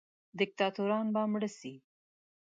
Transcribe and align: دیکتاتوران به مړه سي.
دیکتاتوران 0.39 1.05
به 1.13 1.21
مړه 1.31 1.49
سي. 1.57 1.73